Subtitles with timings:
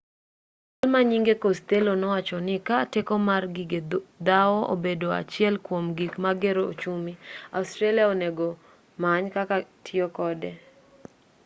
[0.79, 3.79] jalma nyinge costello nowachoni ka teko mar gige
[4.27, 7.13] dhawo obedo achiel kuom gik magero ochumi
[7.57, 8.47] australia onego
[9.01, 10.51] many kaka tiyo kode